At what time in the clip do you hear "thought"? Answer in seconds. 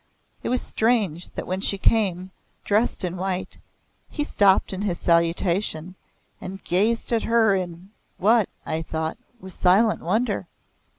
8.81-9.19